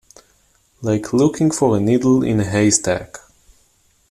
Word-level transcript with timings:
Like 0.81 1.13
looking 1.13 1.51
for 1.51 1.77
a 1.77 1.79
needle 1.79 2.23
in 2.23 2.39
a 2.39 2.43
haystack. 2.43 3.19